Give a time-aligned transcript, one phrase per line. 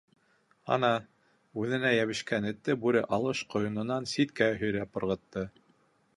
[0.75, 0.89] Ана,
[1.63, 5.47] үҙенә йәбешкән этте бүре алыш ҡойононан ситкә һөйрәп ырғытты.